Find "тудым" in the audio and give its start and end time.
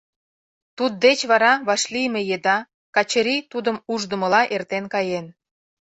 3.51-3.77